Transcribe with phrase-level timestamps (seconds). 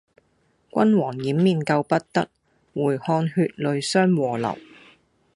[0.71, 2.27] 君王掩面救不得，
[2.73, 4.57] 回看血淚相和流。